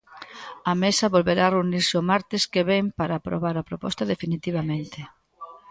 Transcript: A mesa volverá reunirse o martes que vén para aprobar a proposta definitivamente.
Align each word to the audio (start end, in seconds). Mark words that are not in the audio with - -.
A 0.71 0.73
mesa 0.83 1.11
volverá 1.15 1.45
reunirse 1.49 1.95
o 2.01 2.07
martes 2.11 2.43
que 2.51 2.67
vén 2.69 2.85
para 2.97 3.13
aprobar 3.17 3.55
a 3.57 3.67
proposta 3.69 4.03
definitivamente. 4.13 4.99